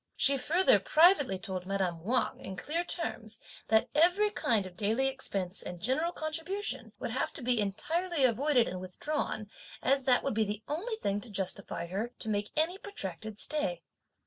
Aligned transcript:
She 0.15 0.35
further 0.35 0.79
privately 0.79 1.37
told 1.37 1.67
madame 1.67 2.03
Wang 2.03 2.39
in 2.39 2.55
clear 2.55 2.83
terms, 2.83 3.37
that 3.67 3.87
every 3.93 4.31
kind 4.31 4.65
of 4.65 4.75
daily 4.75 5.05
expense 5.07 5.61
and 5.61 5.79
general 5.79 6.11
contribution 6.11 6.91
would 6.97 7.11
have 7.11 7.31
to 7.33 7.41
be 7.43 7.59
entirely 7.61 8.23
avoided 8.23 8.67
and 8.67 8.81
withdrawn 8.81 9.47
as 9.79 10.05
that 10.05 10.23
would 10.23 10.33
be 10.33 10.43
the 10.45 10.63
only 10.67 10.95
thing 10.95 11.21
to 11.21 11.29
justify 11.29 11.85
her 11.85 12.13
to 12.17 12.29
make 12.29 12.49
any 12.57 12.79
protracted 12.79 13.37
stay. 13.37 13.83